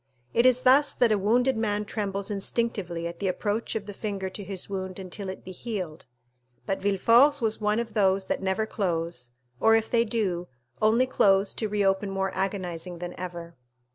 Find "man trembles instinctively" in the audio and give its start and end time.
1.55-3.05